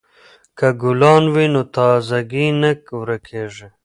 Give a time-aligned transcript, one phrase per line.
[0.57, 3.67] که ګلان وي نو تازه ګي نه ورکیږي.